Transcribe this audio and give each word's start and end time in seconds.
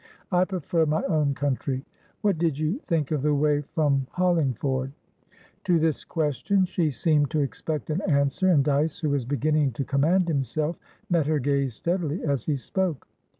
I 0.31 0.45
prefer 0.45 0.87
my 0.87 1.03
own 1.03 1.35
country. 1.35 1.85
What 2.21 2.39
did 2.39 2.57
you 2.57 2.79
think 2.87 3.11
of 3.11 3.21
the 3.21 3.35
way 3.35 3.61
from 3.61 4.07
Hollingford?" 4.13 4.93
To 5.65 5.77
this 5.77 6.03
question 6.05 6.65
she 6.65 6.89
seemed 6.89 7.29
to 7.29 7.41
expect 7.41 7.91
an 7.91 8.01
answer, 8.09 8.47
and 8.49 8.63
Dyce, 8.63 8.97
who 8.97 9.11
was 9.11 9.25
beginning 9.25 9.73
to 9.73 9.85
command 9.85 10.27
himself, 10.27 10.79
met 11.07 11.27
her 11.27 11.37
gaze 11.37 11.75
steadily 11.75 12.23
as 12.23 12.45
he 12.45 12.55
spoke. 12.55 13.07